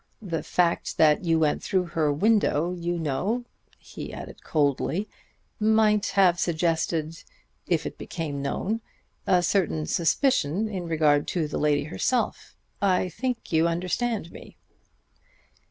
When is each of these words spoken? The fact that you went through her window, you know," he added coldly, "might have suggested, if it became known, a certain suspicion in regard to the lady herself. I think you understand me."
The 0.19 0.41
fact 0.41 0.97
that 0.97 1.25
you 1.25 1.37
went 1.37 1.61
through 1.61 1.83
her 1.93 2.11
window, 2.11 2.71
you 2.73 2.97
know," 2.97 3.45
he 3.77 4.11
added 4.11 4.43
coldly, 4.43 5.07
"might 5.59 6.07
have 6.15 6.39
suggested, 6.39 7.23
if 7.67 7.85
it 7.85 7.99
became 7.99 8.41
known, 8.41 8.81
a 9.27 9.43
certain 9.43 9.85
suspicion 9.85 10.67
in 10.67 10.87
regard 10.87 11.27
to 11.27 11.47
the 11.47 11.59
lady 11.59 11.83
herself. 11.83 12.55
I 12.81 13.09
think 13.09 13.51
you 13.53 13.67
understand 13.67 14.31
me." 14.31 14.57